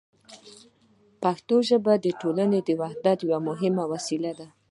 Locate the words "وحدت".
2.81-3.17